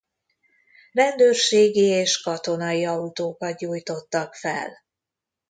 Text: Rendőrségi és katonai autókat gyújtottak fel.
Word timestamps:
Rendőrségi 0.91 1.83
és 1.85 2.21
katonai 2.21 2.85
autókat 2.85 3.57
gyújtottak 3.57 4.33
fel. 4.35 4.77